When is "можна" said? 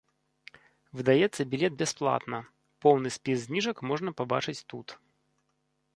3.93-4.09